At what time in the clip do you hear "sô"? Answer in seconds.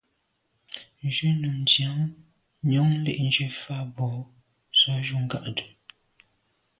4.77-4.91